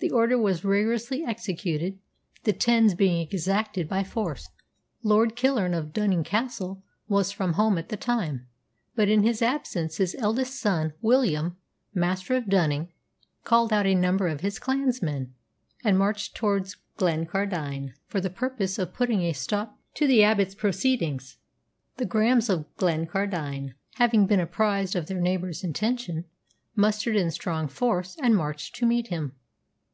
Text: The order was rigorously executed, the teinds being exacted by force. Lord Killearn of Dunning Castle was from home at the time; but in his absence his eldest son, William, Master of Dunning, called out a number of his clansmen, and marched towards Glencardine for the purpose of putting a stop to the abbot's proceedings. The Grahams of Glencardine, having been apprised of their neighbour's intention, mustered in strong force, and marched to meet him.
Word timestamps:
The 0.00 0.12
order 0.12 0.38
was 0.38 0.64
rigorously 0.64 1.24
executed, 1.24 1.98
the 2.44 2.52
teinds 2.52 2.96
being 2.96 3.20
exacted 3.20 3.88
by 3.88 4.04
force. 4.04 4.48
Lord 5.02 5.34
Killearn 5.34 5.74
of 5.76 5.92
Dunning 5.92 6.22
Castle 6.22 6.84
was 7.08 7.32
from 7.32 7.54
home 7.54 7.76
at 7.78 7.88
the 7.88 7.96
time; 7.96 8.46
but 8.94 9.08
in 9.08 9.24
his 9.24 9.42
absence 9.42 9.96
his 9.96 10.14
eldest 10.20 10.54
son, 10.54 10.92
William, 11.02 11.56
Master 11.92 12.36
of 12.36 12.48
Dunning, 12.48 12.92
called 13.42 13.72
out 13.72 13.86
a 13.86 13.94
number 13.96 14.28
of 14.28 14.40
his 14.40 14.60
clansmen, 14.60 15.34
and 15.82 15.98
marched 15.98 16.36
towards 16.36 16.76
Glencardine 16.96 17.92
for 18.06 18.20
the 18.20 18.30
purpose 18.30 18.78
of 18.78 18.94
putting 18.94 19.22
a 19.22 19.32
stop 19.32 19.80
to 19.94 20.06
the 20.06 20.22
abbot's 20.22 20.54
proceedings. 20.54 21.38
The 21.96 22.06
Grahams 22.06 22.48
of 22.48 22.66
Glencardine, 22.76 23.74
having 23.96 24.26
been 24.28 24.38
apprised 24.38 24.94
of 24.94 25.08
their 25.08 25.20
neighbour's 25.20 25.64
intention, 25.64 26.24
mustered 26.76 27.16
in 27.16 27.32
strong 27.32 27.66
force, 27.66 28.16
and 28.22 28.36
marched 28.36 28.76
to 28.76 28.86
meet 28.86 29.08
him. 29.08 29.32